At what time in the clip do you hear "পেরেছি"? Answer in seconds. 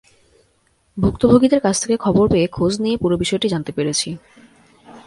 3.71-4.09